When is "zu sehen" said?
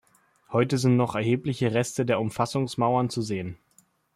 3.11-3.59